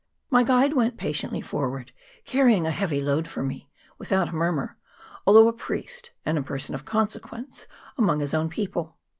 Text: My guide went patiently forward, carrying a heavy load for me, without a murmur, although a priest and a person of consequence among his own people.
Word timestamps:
My 0.31 0.41
guide 0.41 0.73
went 0.73 0.97
patiently 0.97 1.41
forward, 1.41 1.91
carrying 2.25 2.65
a 2.65 2.71
heavy 2.71 2.99
load 2.99 3.27
for 3.27 3.43
me, 3.43 3.69
without 3.99 4.29
a 4.29 4.35
murmur, 4.35 4.75
although 5.27 5.47
a 5.47 5.53
priest 5.53 6.09
and 6.25 6.39
a 6.39 6.41
person 6.41 6.73
of 6.73 6.85
consequence 6.85 7.67
among 7.99 8.19
his 8.19 8.33
own 8.33 8.49
people. 8.49 8.97